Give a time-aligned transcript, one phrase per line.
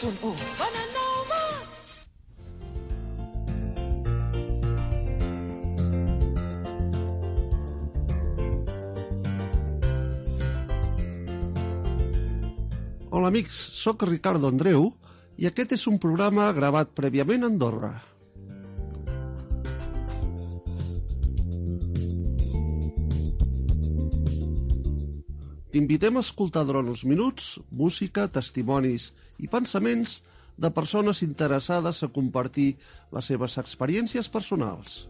[0.00, 0.32] 107.1.
[0.56, 1.40] Bonanova.
[13.10, 14.88] Hola amics, sóc Ricardo Andreu
[15.36, 17.92] i aquest és un programa gravat prèviament a Andorra.
[25.70, 30.20] T'invitem a escoltar durant uns minuts música, testimonis i pensaments
[30.60, 32.74] de persones interessades a compartir
[33.14, 35.06] les seves experiències personals.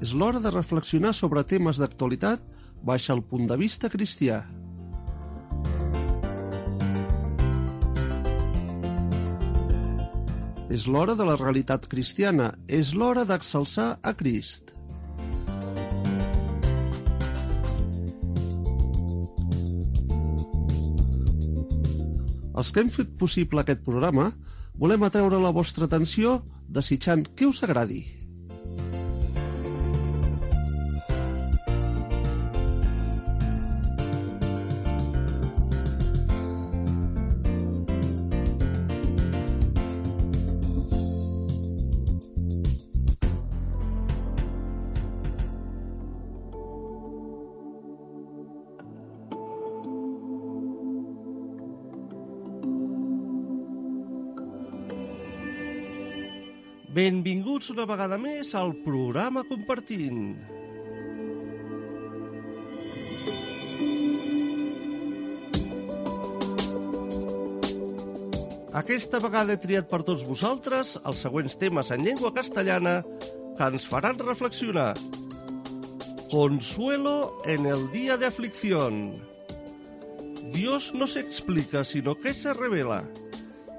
[0.00, 2.42] És l'hora de reflexionar sobre temes d'actualitat
[2.86, 4.44] baix el punt de vista cristià.
[10.70, 14.75] És l'hora de la realitat cristiana, és l'hora d'exalçar a Crist.
[22.56, 24.30] Els que hem fet possible aquest programa
[24.80, 28.15] volem atreure la vostra atenció desitjant que us agradi.
[57.06, 60.22] Benvinguts una vegada més al programa Compartint.
[68.80, 73.86] Aquesta vegada he triat per tots vosaltres els següents temes en llengua castellana que ens
[73.92, 74.96] faran reflexionar.
[76.34, 79.14] Consuelo en el día de aflicción.
[80.58, 83.04] Dios no se explica, sino que se revela.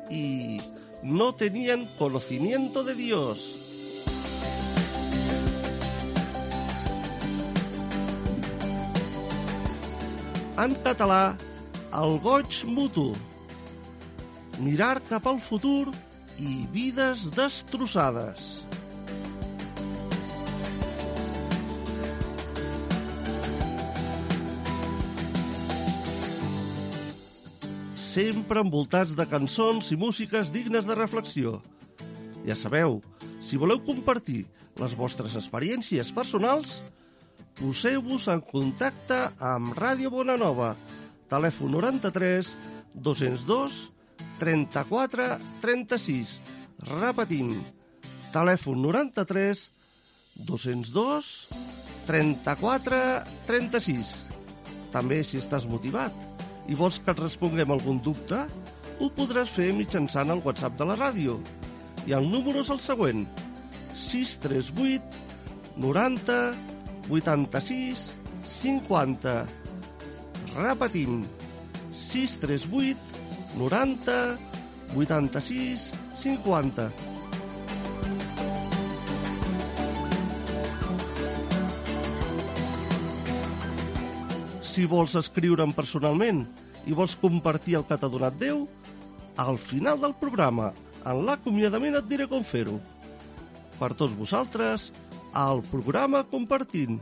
[0.09, 0.61] Y
[1.03, 3.57] no tenían conocimiento de Dios.
[10.57, 11.37] En català,
[11.93, 13.11] el goig mutu.
[14.57, 15.91] Mirar cap al futur
[16.41, 18.56] i vides destrossades.
[28.17, 31.59] Sempre envoltats de cançons i músiques dignes de reflexió.
[32.47, 32.95] Ja sabeu,
[33.45, 34.47] si voleu compartir
[34.81, 36.79] les vostres experiències personals,
[37.59, 40.71] poseu-vos en contacte amb Ràdio Bonanova,
[41.29, 42.55] telèfon 93
[42.95, 43.77] 202
[44.41, 45.27] 34
[45.61, 46.31] 36.
[46.89, 47.51] Repetim,
[48.33, 49.67] telèfon 93
[50.47, 51.29] 202
[52.09, 53.03] 34
[53.51, 54.15] 36.
[54.95, 56.26] També si estàs motivat
[56.67, 58.41] i vols que et responguem algun dubte,
[58.99, 61.37] ho podràs fer mitjançant el WhatsApp de la ràdio.
[62.07, 63.25] I el número és el següent.
[63.95, 65.25] 638
[65.77, 66.37] 90
[67.09, 68.15] 86
[68.57, 69.35] 50.
[70.57, 71.21] Repetim.
[71.93, 72.97] 638
[73.57, 74.17] 90
[74.95, 75.91] 86
[76.23, 76.89] 50.
[84.61, 86.45] Si vols escriure'm personalment
[86.87, 88.65] i vols compartir el que t'ha donat Déu,
[89.37, 90.71] al final del programa,
[91.05, 92.79] en l'acomiadament et diré com fer-ho.
[93.77, 94.89] Per tots vosaltres,
[95.37, 96.97] al programa Compartint.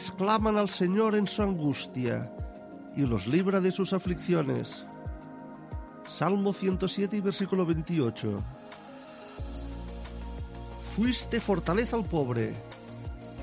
[0.00, 2.32] Entonces claman al Señor en su angustia
[2.96, 4.86] y los libra de sus aflicciones.
[6.08, 8.42] Salmo 107 y versículo 28.
[10.96, 12.54] Fuiste fortaleza al pobre,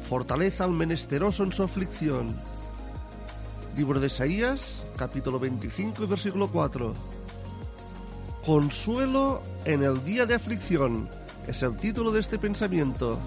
[0.10, 2.36] fortaleza al menesteroso en su aflicción.
[3.78, 6.92] Libro de Isaías, capítulo 25 y versículo 4.
[8.44, 11.08] Consuelo en el día de aflicción
[11.46, 13.20] es el título de este pensamiento.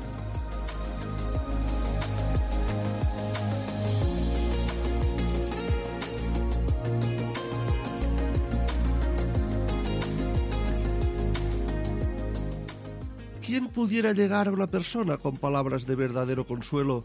[13.80, 17.02] Pudiera llegar a una persona con palabras de verdadero consuelo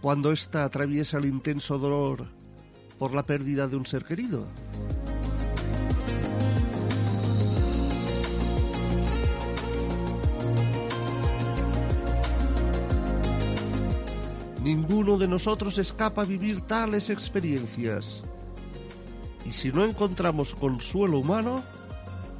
[0.00, 2.26] cuando ésta atraviesa el intenso dolor
[2.98, 4.44] por la pérdida de un ser querido?
[14.64, 18.24] Ninguno de nosotros escapa a vivir tales experiencias.
[19.46, 21.62] Y si no encontramos consuelo humano,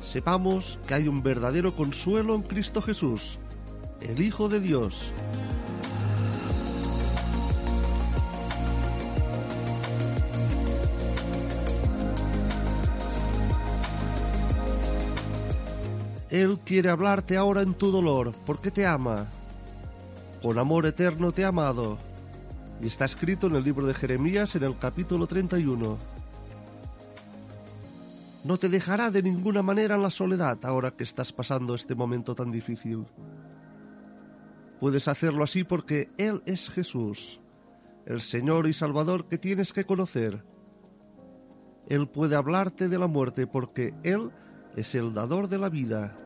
[0.03, 3.39] sepamos que hay un verdadero consuelo en Cristo Jesús,
[4.09, 5.13] el Hijo de Dios.
[16.31, 19.27] Él quiere hablarte ahora en tu dolor, porque te ama.
[20.41, 21.99] Con amor eterno te ha amado.
[22.81, 25.99] Y está escrito en el libro de Jeremías en el capítulo 31.
[28.45, 32.35] No te dejará de ninguna manera en la soledad ahora que estás pasando este momento
[32.35, 33.05] tan difícil.
[34.83, 37.39] Puedes hacerlo así porque Él es Jesús,
[38.05, 40.43] el Señor y Salvador que tienes que conocer.
[41.87, 44.33] Él puede hablarte de la muerte porque Él
[44.75, 46.19] es el dador de la vida.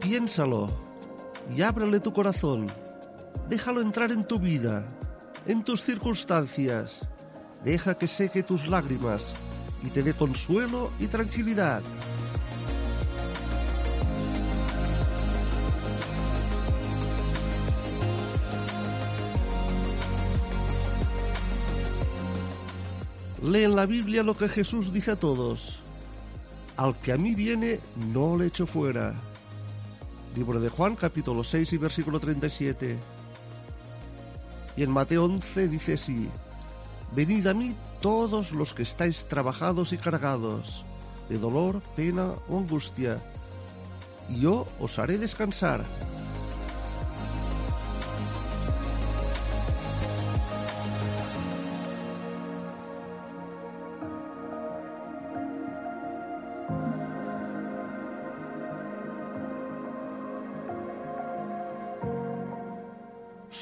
[0.00, 0.68] Piénsalo
[1.56, 2.70] y ábrele tu corazón.
[3.50, 4.86] Déjalo entrar en tu vida,
[5.44, 7.00] en tus circunstancias.
[7.64, 9.32] Deja que seque tus lágrimas
[9.82, 11.82] y te dé consuelo y tranquilidad.
[23.42, 25.80] Lee en la Biblia lo que Jesús dice a todos.
[26.76, 27.80] Al que a mí viene,
[28.12, 29.16] no le echo fuera.
[30.36, 33.19] Libro de Juan, capítulo 6 y versículo 37.
[34.80, 36.26] Y en Mateo 11 dice así,
[37.14, 40.86] Venid a mí todos los que estáis trabajados y cargados,
[41.28, 43.18] de dolor, pena o angustia,
[44.30, 45.84] y yo os haré descansar.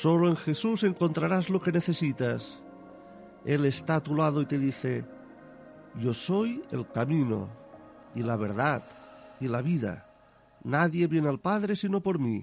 [0.09, 2.63] Solo en Jesús encontrarás lo que necesitas.
[3.45, 5.05] Él está a tu lado y te dice,
[6.01, 7.51] yo soy el camino
[8.15, 8.83] y la verdad
[9.39, 10.11] y la vida.
[10.65, 12.43] Nadie viene al Padre sino por mí.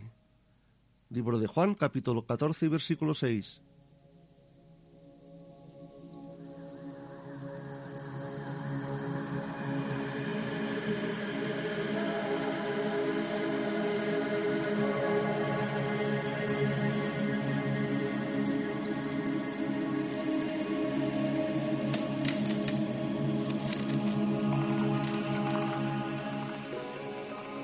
[1.09, 3.61] Libro de Juan, capítulo 14, versículo 6.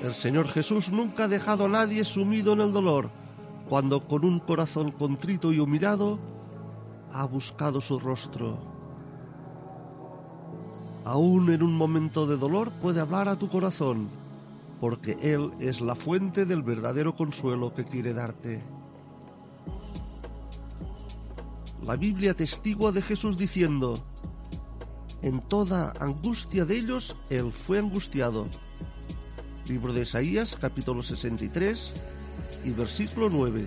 [0.02, 3.08] El Señor Jesús nunca ha dejado a nadie sumido en el dolor,
[3.68, 6.18] cuando con un corazón contrito y humillado
[7.12, 8.58] ha buscado su rostro.
[11.04, 14.08] Aún en un momento de dolor puede hablar a tu corazón,
[14.80, 18.60] porque Él es la fuente del verdadero consuelo que quiere darte.
[21.80, 23.94] La Biblia testigua de Jesús diciendo,
[25.22, 28.48] en toda angustia de ellos, Él fue angustiado
[29.72, 31.94] Libro de Isaías, capítulo 63
[32.66, 33.64] y versículo 9.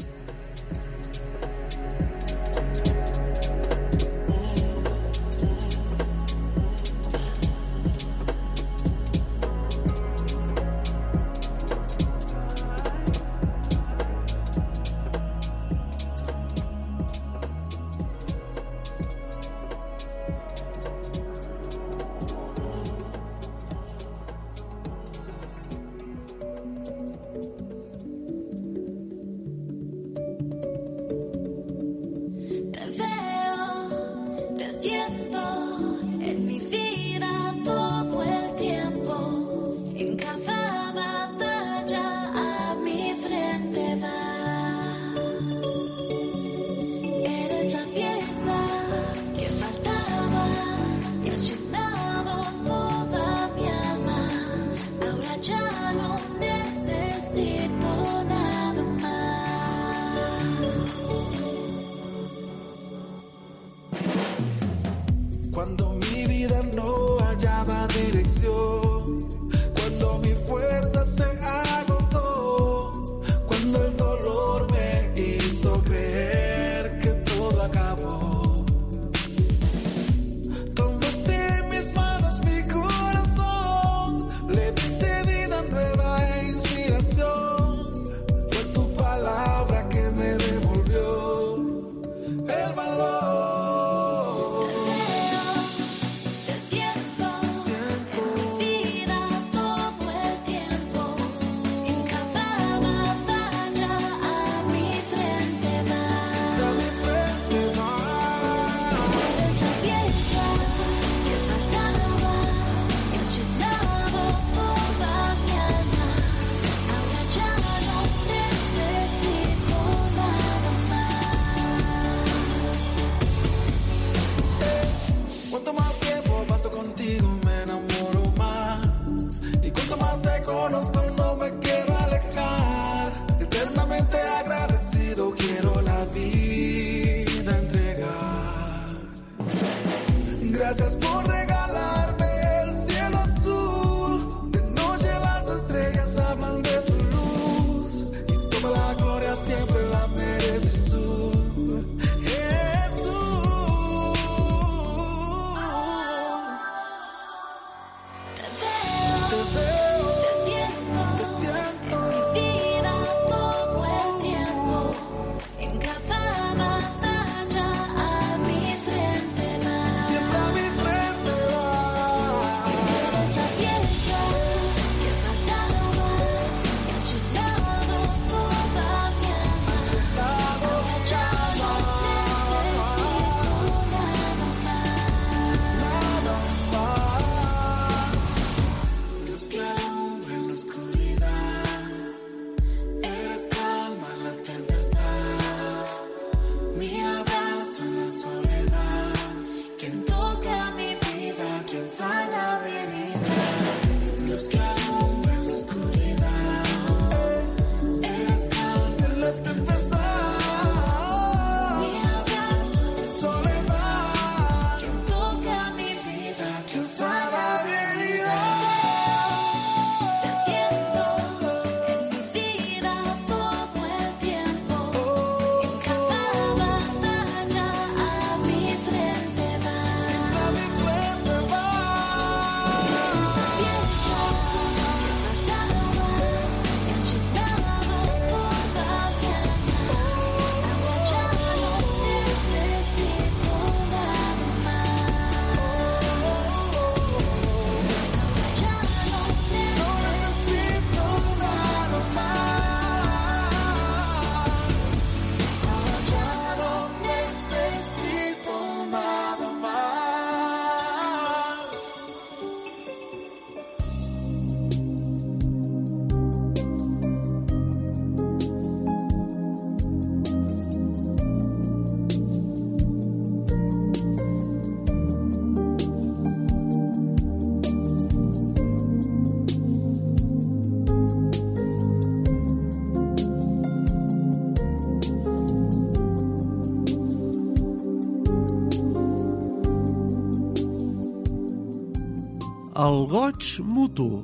[292.85, 294.19] El goig mutu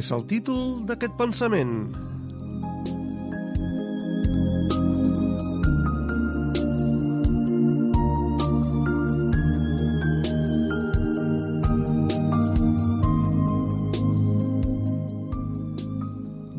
[0.00, 1.72] és el títol d'aquest pensament.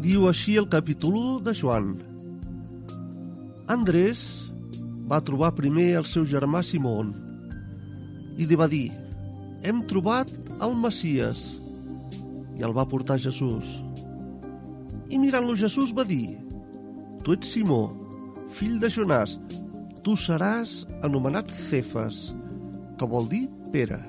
[0.04, 1.94] Diu així el capítol 1 de Joan.
[3.78, 4.28] Andrés
[5.10, 7.16] va trobar primer el seu germà Simón
[8.38, 8.90] i li va dir
[9.66, 11.44] «Hem trobat el Messies
[12.58, 13.78] i el va portar Jesús.
[15.14, 16.38] I mirant-lo Jesús va dir
[17.24, 17.82] Tu ets Simó,
[18.58, 19.38] fill de Jonàs,
[20.04, 22.30] tu seràs anomenat Cefas,
[22.98, 24.00] que vol dir Pere.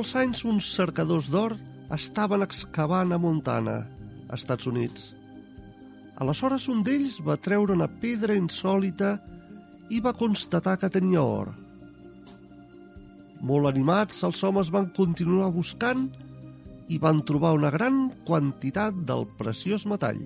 [0.00, 1.52] Molts anys uns cercadors d'or
[1.92, 3.74] estaven excavant a Montana,
[4.32, 5.10] Estats Units.
[6.24, 9.10] Aleshores un d'ells va treure una pedra insòlita
[9.92, 11.52] i va constatar que tenia or.
[13.44, 16.08] Molt animats, els homes van continuar buscant
[16.88, 20.24] i van trobar una gran quantitat del preciós metall.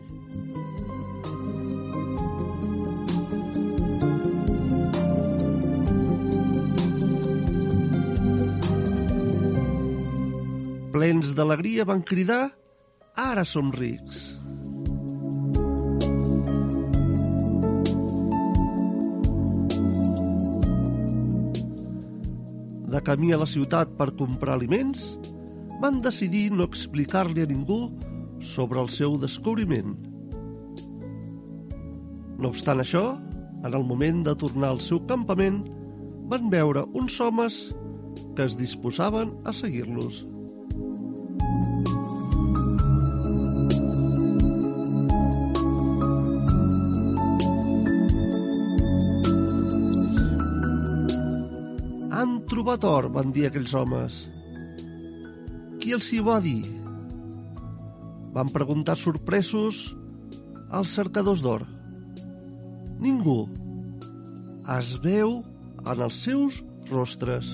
[10.95, 12.53] Plens d'alegria van cridar
[13.19, 14.19] «Ara som rics!»
[22.95, 25.17] de camí a la ciutat per comprar aliments,
[25.83, 27.89] van decidir no explicar-li a ningú
[28.39, 29.97] sobre el seu descobriment.
[32.39, 33.03] No obstant això,
[33.65, 35.59] en el moment de tornar al seu campament,
[36.31, 37.59] van veure uns homes
[38.37, 40.23] que es disposaven a seguir-los.
[52.64, 54.14] Han trobat or, van dir aquells homes.
[55.83, 56.62] Qui els hi va dir?
[58.33, 59.90] Van preguntar sorpresos
[60.73, 61.66] als cercadors d'or.
[63.04, 63.50] Ningú.
[64.78, 65.42] Es veu
[65.85, 67.50] en els seus rostres.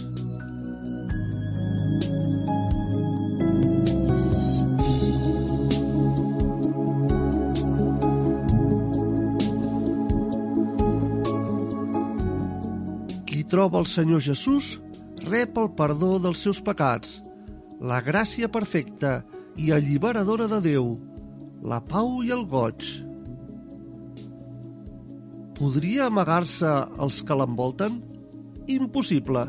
[13.27, 14.71] Qui troba el Senyor Jesús
[15.31, 17.21] rep el perdó dels seus pecats,
[17.81, 19.21] la gràcia perfecta
[19.57, 20.91] i alliberadora de Déu,
[21.63, 22.85] la pau i el goig.
[25.61, 26.71] Podria amagar-se
[27.05, 28.01] els que l'envolten?
[28.81, 29.47] Impossible.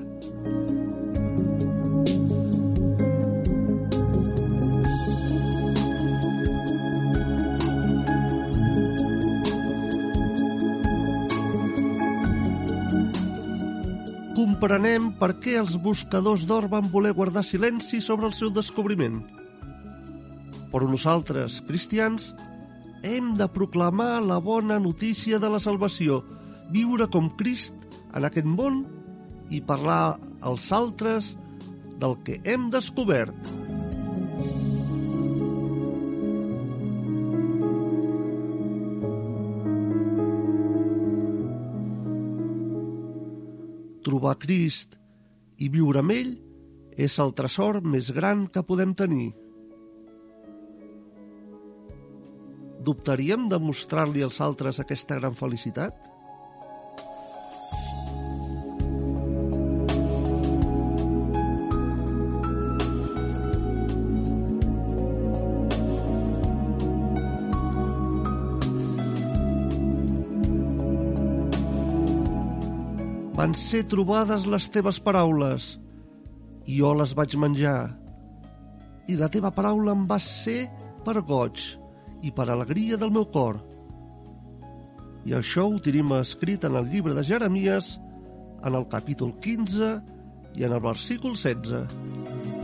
[14.62, 19.16] Comprenem per què els buscadors d'or van voler guardar silenci sobre el seu descobriment.
[20.70, 22.28] Però nosaltres, cristians,
[23.02, 26.20] hem de proclamar la bona notícia de la salvació,
[26.70, 27.74] viure com Crist
[28.14, 28.84] en aquest món
[29.50, 31.34] i parlar als altres
[31.98, 33.34] del que hem descobert.
[44.12, 44.98] Trobar Crist
[45.64, 46.32] i viure amb ell
[47.00, 49.30] és el tresor més gran que podem tenir.
[52.84, 56.11] Dubtaríem de mostrar-li als altres aquesta gran felicitat?
[73.52, 75.66] Van ser trobades les teves paraules
[76.72, 77.92] i jo les vaig menjar.
[79.12, 80.70] I la teva paraula em va ser
[81.04, 81.60] per goig
[82.24, 83.60] i per alegria del meu cor.
[85.28, 87.98] I això ho tenim escrit en el llibre de Jeremies,
[88.64, 89.94] en el capítol 15
[90.56, 92.61] i en el versícul 16.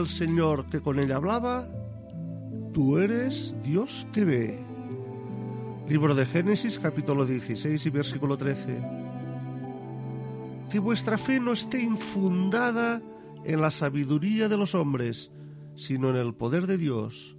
[0.05, 1.67] del Señor que con ella hablaba,
[2.73, 4.63] tú eres Dios que ve.
[5.89, 8.87] Libro de Génesis capítulo 16 y versículo 13.
[10.69, 13.01] Que vuestra fe no esté infundada
[13.45, 15.31] en la sabiduría de los hombres,
[15.75, 17.35] sino en el poder de Dios.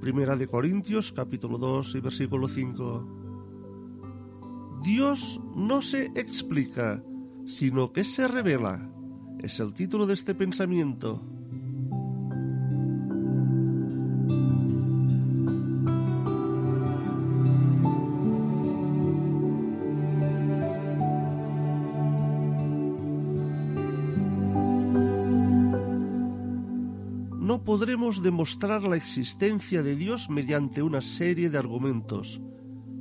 [0.00, 4.80] Primera de Corintios capítulo 2 y versículo 5.
[4.84, 7.02] Dios no se explica,
[7.46, 8.88] sino que se revela.
[9.42, 11.20] Es el título de este pensamiento.
[27.40, 32.40] No podremos demostrar la existencia de Dios mediante una serie de argumentos,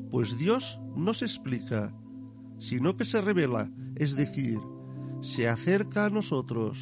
[0.09, 1.93] pues Dios no se explica,
[2.57, 4.59] sino que se revela, es decir,
[5.21, 6.77] se acerca a nosotros.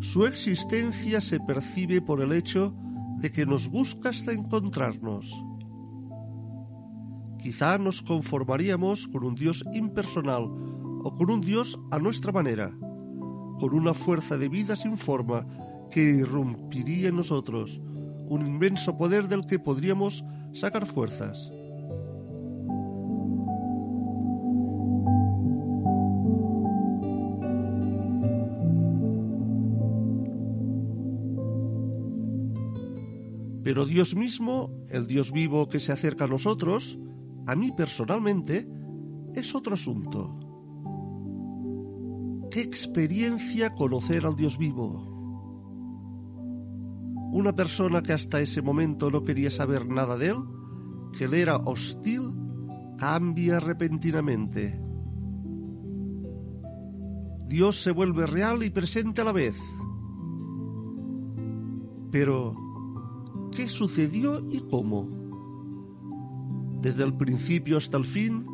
[0.00, 2.72] Su existencia se percibe por el hecho
[3.18, 5.28] de que nos busca hasta encontrarnos.
[7.42, 12.72] Quizá nos conformaríamos con un Dios impersonal o con un Dios a nuestra manera,
[13.58, 15.46] con una fuerza de vida sin forma
[15.90, 17.80] que irrumpiría en nosotros,
[18.28, 21.50] un inmenso poder del que podríamos sacar fuerzas.
[33.64, 36.98] Pero Dios mismo, el Dios vivo que se acerca a nosotros,
[37.46, 38.68] a mí personalmente,
[39.34, 40.43] es otro asunto.
[42.54, 45.02] ¿Qué experiencia conocer al Dios vivo?
[47.32, 50.36] Una persona que hasta ese momento no quería saber nada de él,
[51.18, 52.30] que le era hostil,
[52.96, 54.80] cambia repentinamente.
[57.48, 59.56] Dios se vuelve real y presente a la vez.
[62.12, 62.54] Pero,
[63.50, 65.08] ¿qué sucedió y cómo?
[66.80, 68.46] Desde el principio hasta el fin,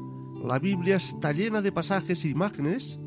[0.43, 2.99] la Biblia está llena de pasajes e imágenes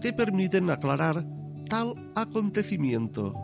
[0.00, 1.26] que permiten aclarar
[1.68, 3.34] tal acontecimiento.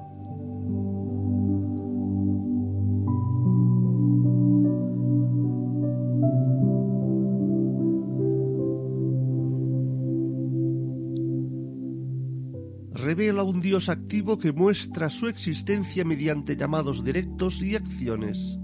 [13.07, 18.59] Revela un Dios activo que muestra su existencia mediante llamados directos y acciones.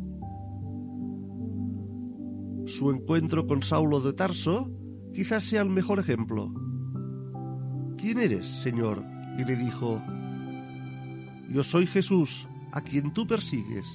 [2.66, 4.70] Su encuentro con Saulo de Tarso
[5.14, 6.52] quizás sea el mejor ejemplo.
[8.02, 9.00] ¿Quién eres, Señor?
[9.38, 10.02] Y le dijo,
[11.48, 13.86] Yo soy Jesús, a quien tú persigues.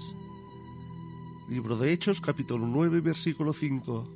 [1.49, 4.09] Libro de Hechos, capítulo 9, versículo 5.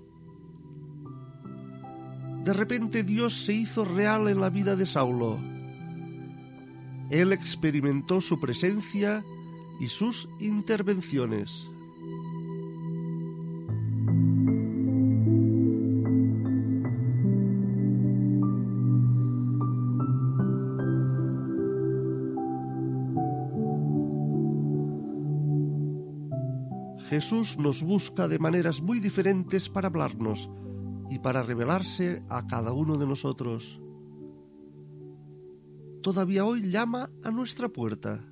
[2.46, 5.38] De repente Dios se hizo real en la vida de Saulo.
[7.10, 9.26] Él experimentó su presencia
[9.82, 11.68] y sus intervenciones.
[27.12, 30.50] Jesús nos busca de maneras muy diferentes para hablarnos
[31.10, 33.82] y para revelarse a cada uno de nosotros.
[36.02, 38.24] Todavía hoy llama a nuestra puerta.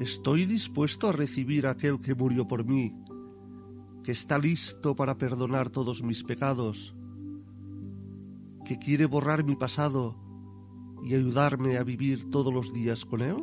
[0.00, 2.94] Estoy dispuesto a recibir a aquel que murió por mí,
[4.04, 6.94] que está listo para perdonar todos mis pecados,
[8.64, 10.16] que quiere borrar mi pasado
[11.02, 13.36] y ayudarme a vivir todos los días con él.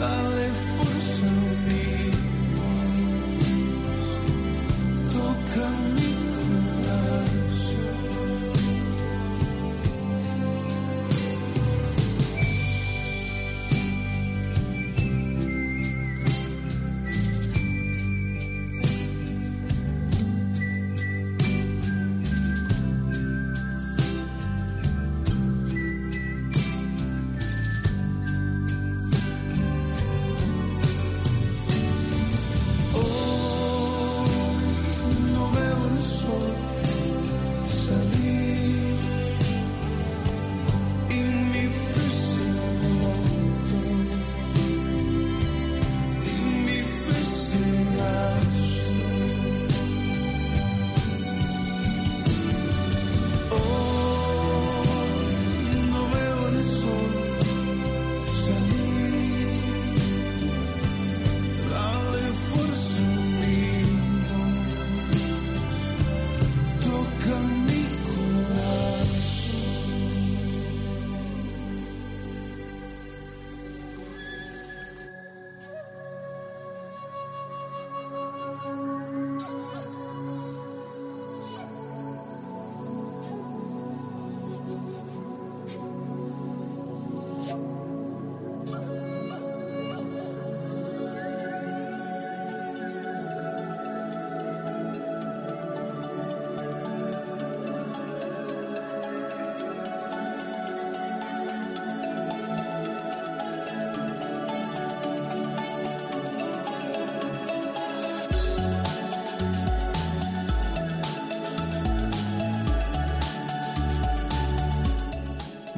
[0.00, 0.79] valley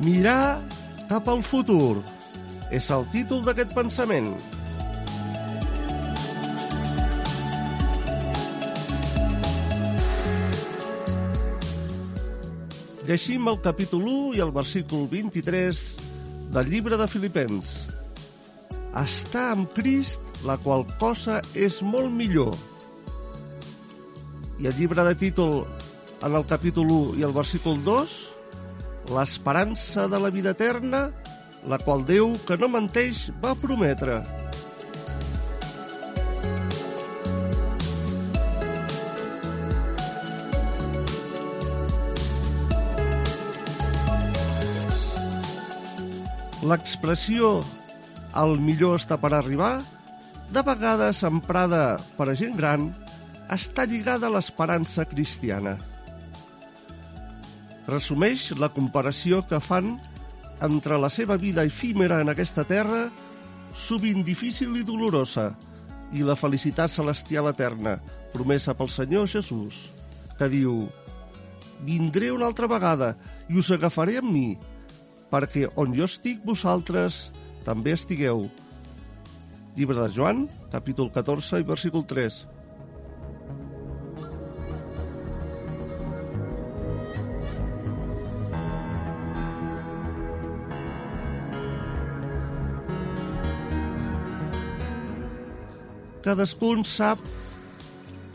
[0.02, 0.58] Mirar
[1.06, 2.00] cap al futur
[2.74, 4.32] és el títol d'aquest pensament.
[13.06, 15.84] Llegim el capítol 1 i el versícul 23
[16.56, 17.70] del llibre de Filipens.
[19.04, 22.50] Estar amb Crist, la qual cosa és molt millor.
[24.58, 25.62] I el llibre de títol
[26.26, 28.31] en el capítol 1 i el versícul 2
[29.12, 31.10] l'esperança de la vida eterna,
[31.68, 34.22] la qual Déu, que no menteix, va prometre.
[46.62, 47.56] L'expressió
[48.42, 49.74] el millor està per arribar,
[50.52, 52.92] de vegades emprada per a gent gran,
[53.52, 55.76] està lligada a l'esperança cristiana
[57.88, 59.96] resumeix la comparació que fan
[60.62, 63.08] entre la seva vida efímera en aquesta terra,
[63.74, 65.50] sovint difícil i dolorosa,
[66.12, 67.96] i la felicitat celestial eterna,
[68.32, 69.88] promesa pel Senyor Jesús,
[70.38, 70.86] que diu
[71.82, 73.16] «Vindré una altra vegada
[73.50, 74.48] i us agafaré amb mi,
[75.32, 77.30] perquè on jo estic vosaltres
[77.66, 78.46] també estigueu».
[79.74, 82.42] Llibre de Joan, capítol 14 i versícul 3.
[96.22, 97.18] Cadascun sap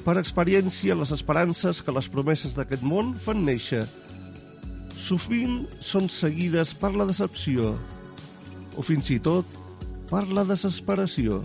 [0.04, 3.86] per experiència les esperances que les promeses d'aquest món fan néixer.
[5.00, 7.78] Sovint són seguides per la decepció
[8.76, 9.56] o fins i tot
[10.12, 11.40] per la desesperació.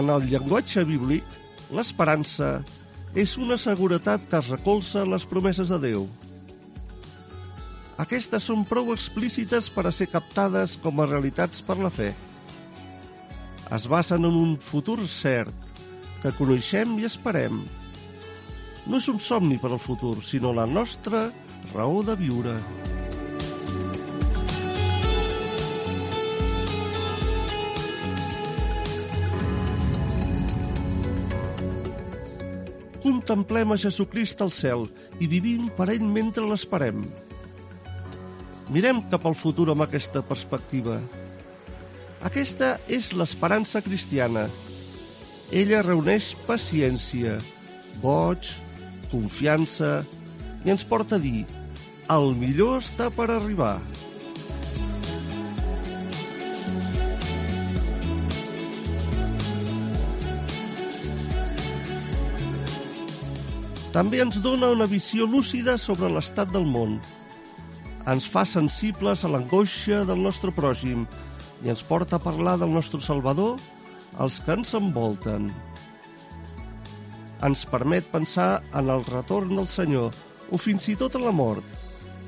[0.00, 1.40] En el llenguatge bíblic,
[1.76, 2.60] l'esperança
[3.14, 6.04] és una seguretat que es recolza les promeses de Déu.
[8.00, 12.12] Aquestes són prou explícites per a ser captades com a realitats per la fe.
[13.74, 15.54] Es basen en un futur cert,
[16.22, 17.60] que coneixem i esperem.
[18.86, 21.28] No és un somni per al futur, sinó la nostra
[21.74, 22.56] raó de viure.
[33.30, 34.88] Contemplem a Jesucrist al cel
[35.22, 36.96] i vivim per ell mentre l'esperem.
[38.74, 40.96] Mirem cap al futur amb aquesta perspectiva.
[42.26, 44.48] Aquesta és l'esperança cristiana.
[45.54, 47.36] Ella reuneix paciència,
[48.02, 48.50] goig,
[49.14, 50.00] confiança
[50.66, 51.46] i ens porta a dir
[52.10, 53.76] el millor està per arribar.
[63.90, 67.00] També ens dona una visió lúcida sobre l'estat del món.
[68.10, 71.02] Ens fa sensibles a l'angoixa del nostre pròxim
[71.64, 73.58] i ens porta a parlar del nostre Salvador
[74.22, 75.50] als que ens envolten.
[77.42, 80.14] Ens permet pensar en el retorn del Senyor
[80.54, 81.66] o fins i tot en la mort,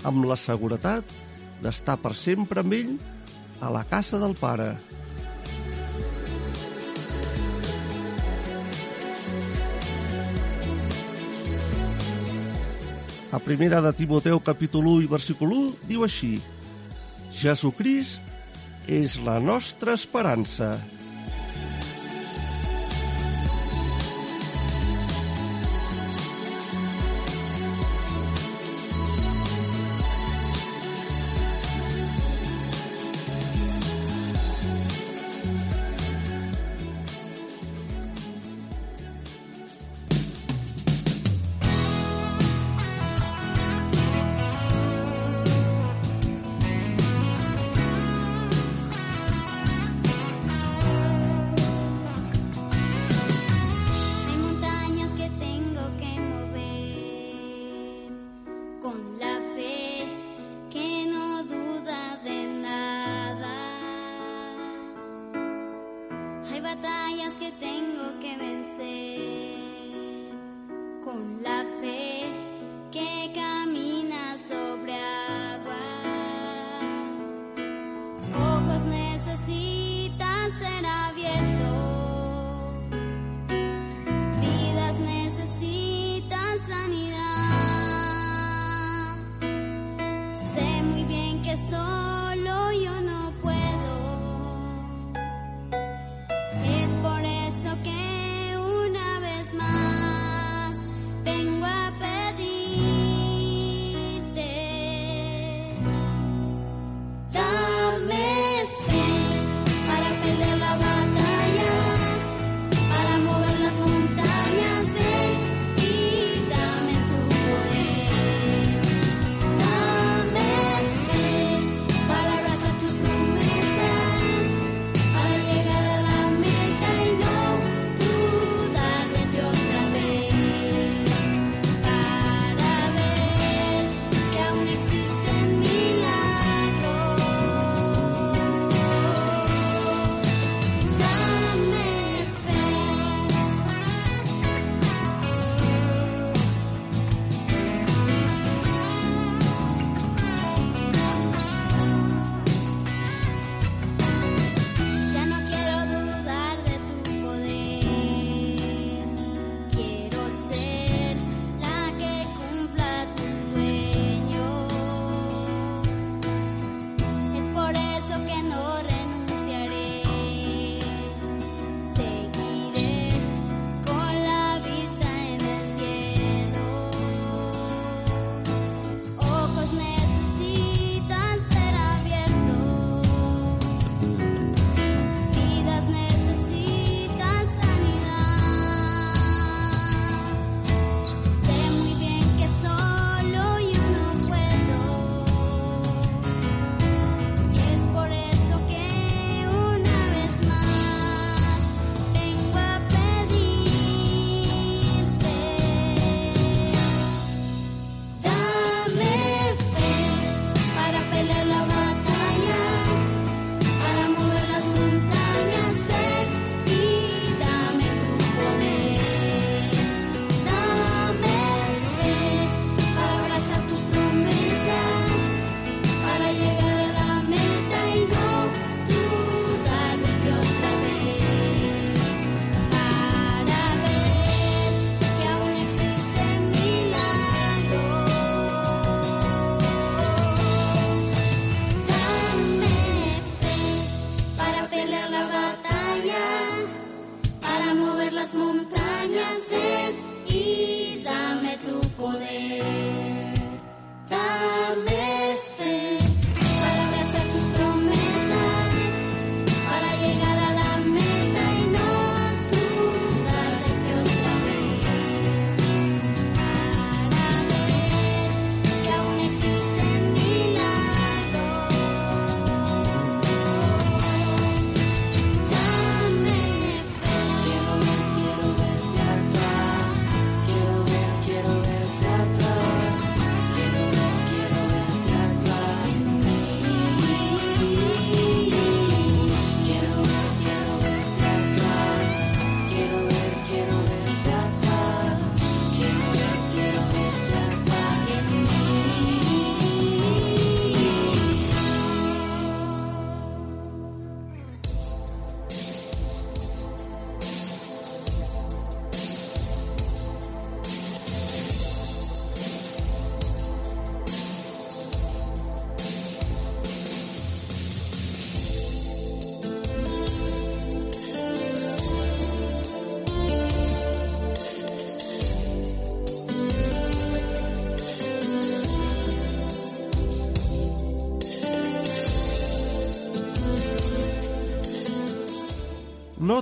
[0.02, 1.06] amb la seguretat
[1.62, 2.96] d'estar per sempre amb ell
[3.62, 4.72] a la casa del Pare.
[13.32, 16.34] A primera de Timoteu capítol 1 i versícul 1 diu així
[17.32, 18.28] Jesucrist
[18.84, 20.74] és la nostra esperança.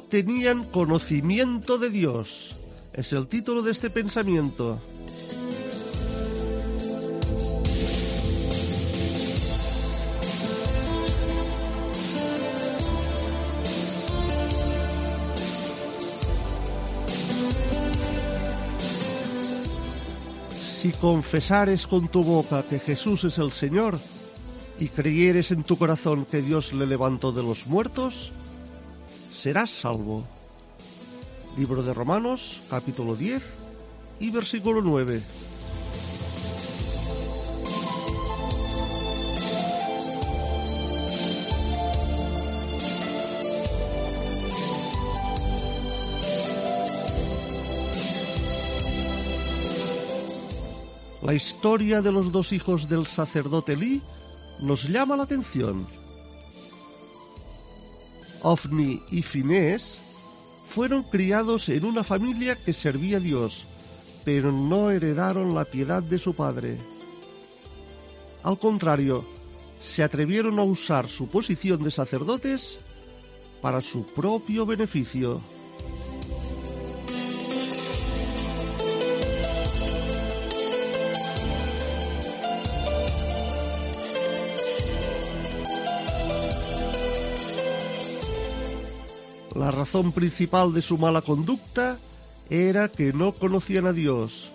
[0.08, 2.56] Tenían conocimiento de Dios.
[2.92, 4.80] Es el título de este pensamiento.
[20.80, 23.98] Si confesares con tu boca que Jesús es el Señor
[24.78, 28.32] y creyeres en tu corazón que Dios le levantó de los muertos,
[29.40, 30.22] serás salvo.
[31.56, 33.42] Libro de Romanos, capítulo 10
[34.18, 35.22] y versículo 9.
[51.22, 54.02] La historia de los dos hijos del sacerdote Lee
[54.60, 55.86] nos llama la atención.
[58.42, 59.98] Ofni y Finés
[60.56, 63.66] fueron criados en una familia que servía a Dios,
[64.24, 66.76] pero no heredaron la piedad de su padre.
[68.42, 69.24] Al contrario,
[69.82, 72.78] se atrevieron a usar su posición de sacerdotes
[73.60, 75.40] para su propio beneficio.
[89.60, 91.98] La razón principal de su mala conducta
[92.48, 94.48] era que no conocían a Dios.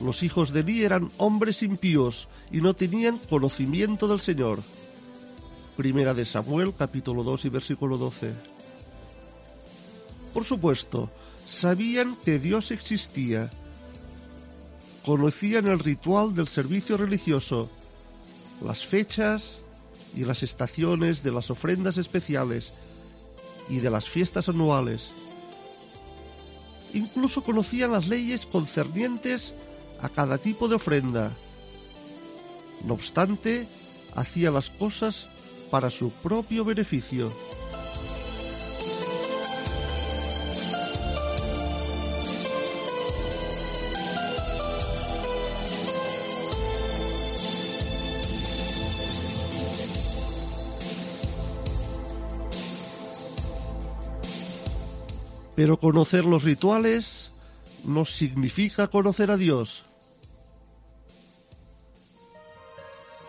[0.00, 4.58] Los hijos de Eli eran hombres impíos y no tenían conocimiento del Señor.
[5.76, 8.32] Primera de Samuel, capítulo 2 y versículo 12.
[10.32, 11.10] Por supuesto,
[11.46, 13.50] sabían que Dios existía.
[15.04, 17.68] Conocían el ritual del servicio religioso,
[18.64, 19.60] las fechas
[20.16, 22.83] y las estaciones de las ofrendas especiales
[23.68, 25.10] y de las fiestas anuales.
[26.92, 29.54] Incluso conocían las leyes concernientes
[30.00, 31.30] a cada tipo de ofrenda.
[32.84, 33.66] No obstante,
[34.14, 35.26] hacía las cosas
[35.70, 37.32] para su propio beneficio.
[55.56, 57.30] Pero conocer los rituales
[57.86, 59.84] no significa conocer a Dios.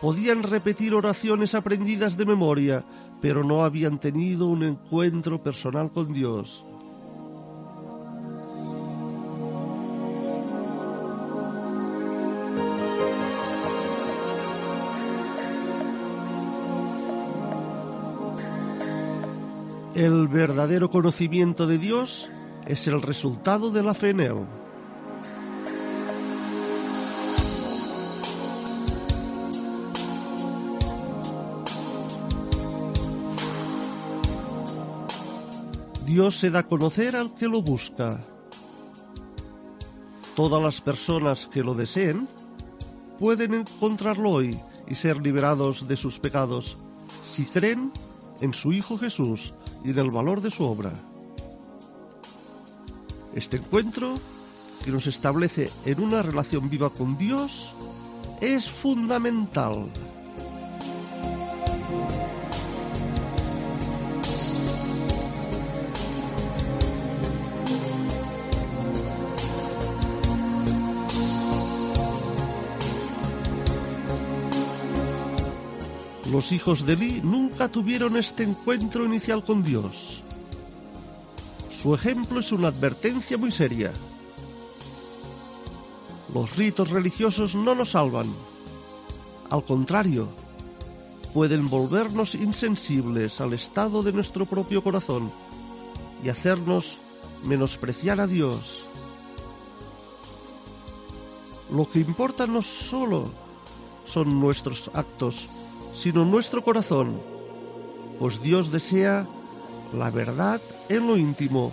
[0.00, 2.84] Podían repetir oraciones aprendidas de memoria,
[3.22, 6.65] pero no habían tenido un encuentro personal con Dios.
[19.96, 22.26] El verdadero conocimiento de Dios
[22.66, 24.36] es el resultado de la fe en Él.
[36.04, 38.22] Dios se da a conocer al que lo busca.
[40.34, 42.28] Todas las personas que lo deseen
[43.18, 46.76] pueden encontrarlo hoy y ser liberados de sus pecados
[47.24, 47.90] si creen
[48.42, 49.54] en su Hijo Jesús
[49.84, 50.92] y en el valor de su obra.
[53.34, 54.18] Este encuentro,
[54.84, 57.72] que nos establece en una relación viva con Dios,
[58.40, 59.86] es fundamental.
[76.36, 80.20] Los hijos de Lee nunca tuvieron este encuentro inicial con Dios.
[81.72, 83.90] Su ejemplo es una advertencia muy seria.
[86.34, 88.26] Los ritos religiosos no nos salvan.
[89.48, 90.28] Al contrario,
[91.32, 95.32] pueden volvernos insensibles al estado de nuestro propio corazón
[96.22, 96.98] y hacernos
[97.46, 98.84] menospreciar a Dios.
[101.70, 103.24] Lo que importa no solo
[104.04, 105.48] son nuestros actos,
[105.96, 107.20] sino nuestro corazón,
[108.18, 109.26] pues Dios desea
[109.94, 111.72] la verdad en lo íntimo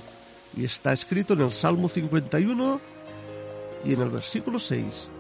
[0.56, 2.80] y está escrito en el Salmo 51
[3.84, 5.13] y en el versículo 6.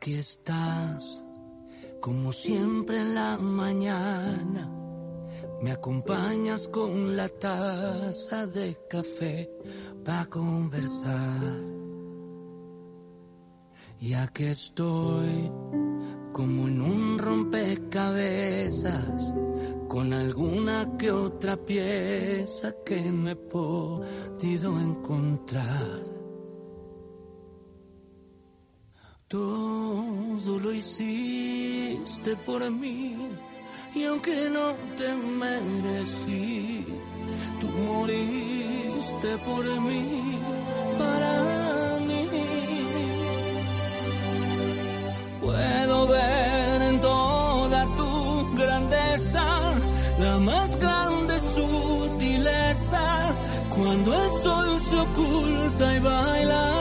[0.00, 1.22] Aquí estás,
[2.00, 4.72] como siempre en la mañana.
[5.60, 9.50] Me acompañas con la taza de café
[10.02, 11.52] para conversar.
[13.98, 15.52] Y aquí estoy,
[16.32, 19.34] como en un rompecabezas,
[19.86, 26.09] con alguna que otra pieza que no he podido encontrar.
[29.30, 33.16] Todo lo hiciste por mí
[33.94, 36.84] y aunque no te merecí,
[37.60, 40.36] tú moriste por mí,
[40.98, 42.26] para mí.
[45.40, 49.46] Puedo ver en toda tu grandeza
[50.18, 53.36] la más grande sutileza
[53.76, 56.79] cuando el sol se oculta y baila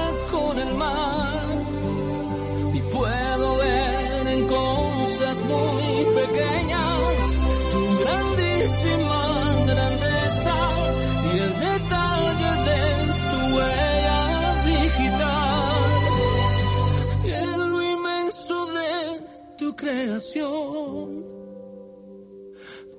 [19.80, 21.24] creación.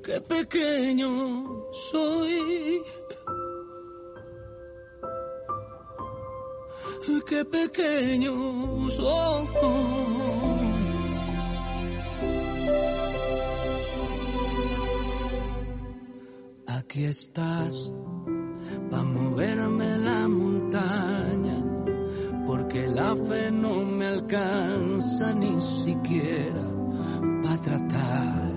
[0.03, 1.11] Qué pequeño
[1.73, 2.83] soy.
[7.29, 9.47] qué pequeño soy.
[16.67, 17.93] Aquí estás
[18.91, 21.59] para moverme la montaña,
[22.71, 26.63] porque la fe no me alcanza ni siquiera
[27.43, 28.51] para tratar.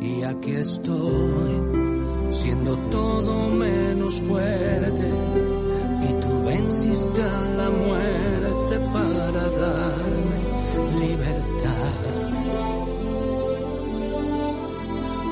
[0.00, 5.10] Y aquí estoy, siendo todo menos fuerte
[6.02, 10.40] y tú venciste a la muerte para darme
[11.00, 11.92] libertad.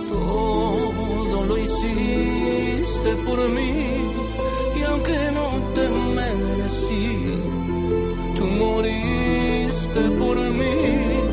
[0.09, 3.99] Todo lo hiciste por mí
[4.77, 5.68] y aunque no
[6.69, 7.35] merecí,
[8.37, 11.28] tú moriste por mí,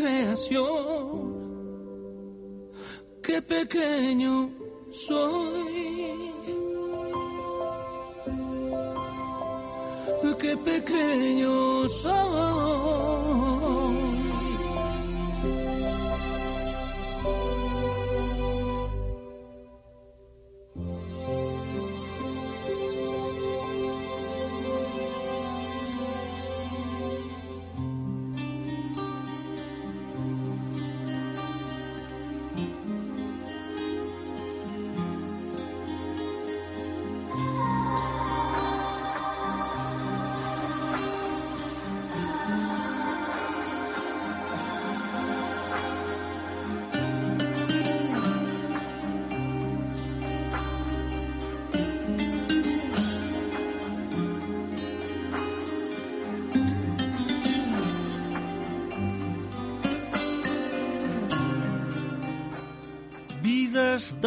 [0.00, 1.50] creación,
[3.22, 4.50] qué pequeño
[4.90, 5.70] soy.
[10.40, 13.59] Qué pequeño soy.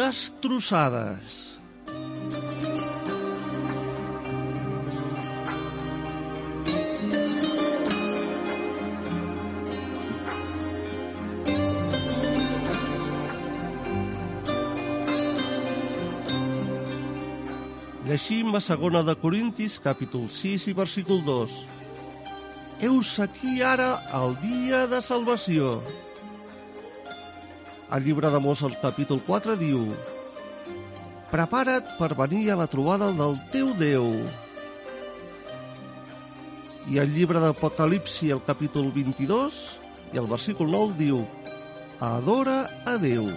[0.04, 1.54] Destrossades.
[18.04, 21.54] Llegim a segona de Corintis, capítol 6 i versícul 2.
[22.84, 25.78] Heus aquí ara el dia de salvació.
[27.94, 29.84] El llibre d'Amós, al capítol 4, diu
[31.30, 34.08] Prepara't per venir a la trobada del teu Déu.
[36.90, 39.60] I el llibre d'Apocalipsi, al capítol 22,
[40.10, 41.22] i el versícul 9 diu
[42.02, 43.30] Adora a Déu.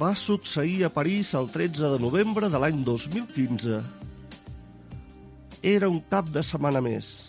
[0.00, 3.80] Va succeir a París el 13 de novembre de l'any 2015.
[5.60, 7.28] Era un cap de setmana més.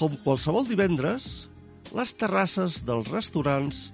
[0.00, 1.46] Com qualsevol divendres,
[1.94, 3.84] les terrasses dels restaurants,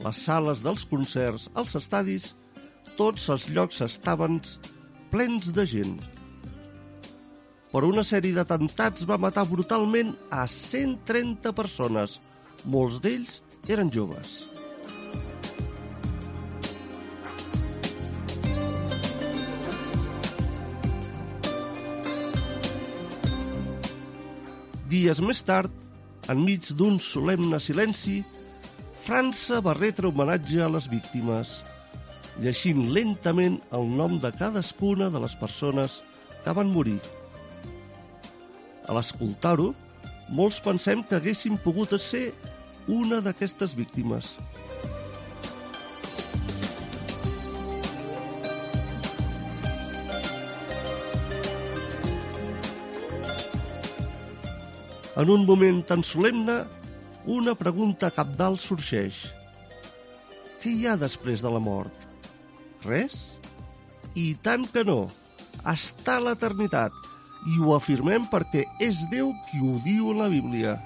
[0.00, 2.30] les sales dels concerts, els estadis,
[2.96, 4.40] tots els llocs estaven
[5.12, 5.98] plens de gent.
[7.72, 12.16] Per una sèrie d'atemptats va matar brutalment a 130 persones.
[12.64, 14.51] Molts d'ells eren joves.
[24.92, 25.72] Dies més tard,
[26.28, 28.18] enmig d'un solemne silenci,
[29.06, 31.52] França va retre homenatge a les víctimes,
[32.44, 35.94] llegint lentament el nom de cadascuna de les persones
[36.44, 36.98] que van morir.
[38.84, 39.70] A l'escoltar-ho,
[40.28, 42.26] molts pensem que haguessin pogut ser
[43.00, 44.34] una d'aquestes víctimes.
[55.14, 56.62] En un moment tan solemne,
[57.28, 59.18] una pregunta capdalt sorgeix.
[60.62, 62.06] Què hi ha després de la mort?
[62.86, 63.18] Res?
[64.16, 65.04] I tant que no.
[65.68, 66.96] Està l'eternitat.
[67.52, 70.78] I ho afirmem perquè és Déu qui ho diu la Bíblia.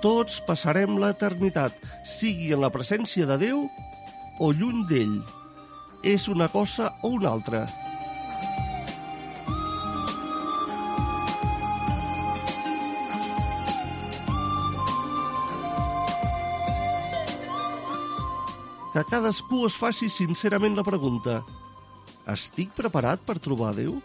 [0.00, 1.74] Tots passarem l'eternitat,
[2.06, 3.66] sigui en la presència de Déu
[4.38, 5.18] o lluny d'ell.
[6.04, 7.66] És una cosa o una altra.
[18.96, 21.42] Que cadascú es faci sincerament la pregunta
[22.32, 23.98] Estic preparat per trobar Déu?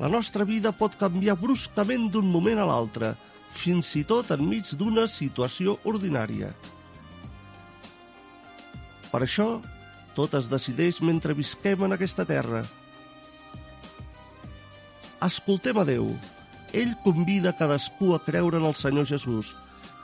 [0.00, 3.12] La nostra vida pot canviar bruscament d'un moment a l'altre,
[3.54, 6.48] fins i tot enmig d'una situació ordinària.
[9.12, 9.48] Per això,
[10.16, 12.62] tot es decideix mentre visquem en aquesta terra.
[15.22, 16.08] Escoltem a Déu.
[16.72, 19.52] Ell convida cadascú a creure en el Senyor Jesús,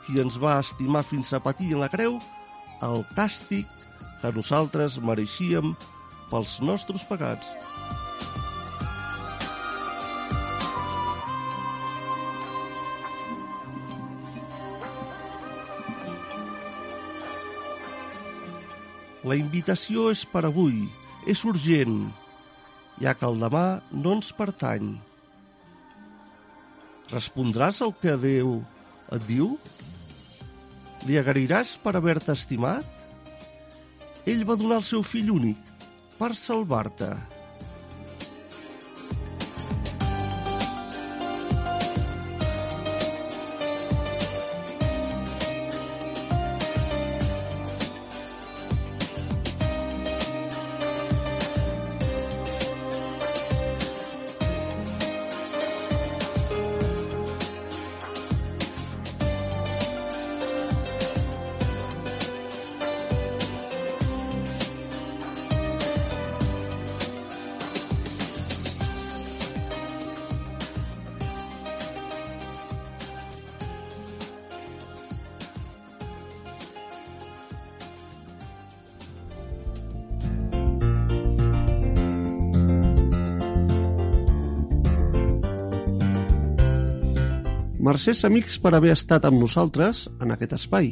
[0.05, 2.19] qui ens va estimar fins a patir en la creu
[2.85, 3.67] el càstig
[4.21, 5.73] que nosaltres mereixíem
[6.29, 7.49] pels nostres pecats.
[19.27, 20.85] La invitació és per avui,
[21.27, 22.09] és urgent.
[22.99, 24.89] ja que el demà no ens pertany.
[27.11, 28.57] Respondràs el que Déu
[29.15, 29.53] et diu?
[31.07, 32.83] Li agrairàs per haver-te estimat?
[34.27, 35.57] Ell va donar el seu fill únic
[36.19, 37.38] per salvar-te.
[87.79, 90.89] Mercès amics per haver estat amb nosaltres en aquest espai.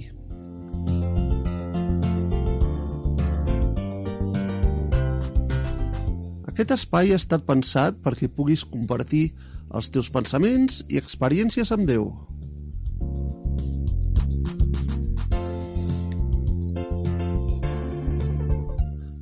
[6.48, 9.26] Aquest espai ha estat pensat perquè puguis compartir
[9.76, 12.08] els teus pensaments i experiències amb Déu.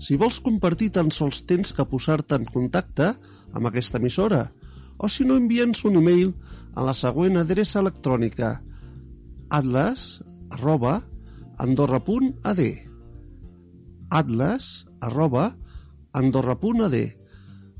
[0.05, 3.15] Si vols compartir tan sols tens que posar-te en contacte
[3.57, 4.43] amb aquesta emissora
[5.01, 6.29] o si no envia'ns un e-mail
[6.75, 8.61] a la següent adreça electrònica.
[9.49, 10.21] atlas
[10.51, 11.01] arroba
[11.57, 12.61] andorra.ad
[14.09, 15.55] atlas arroba
[16.13, 16.97] andorra.ad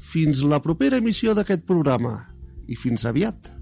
[0.06, 2.30] Fins la propera emissió d'aquest programa.
[2.70, 3.55] I fins aviat.